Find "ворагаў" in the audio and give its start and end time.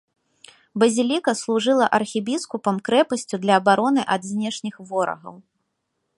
4.91-5.35